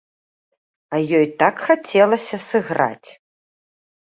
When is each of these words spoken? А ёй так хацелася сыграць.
А 0.95 1.01
ёй 1.17 1.25
так 1.43 1.55
хацелася 1.67 2.37
сыграць. 2.49 3.09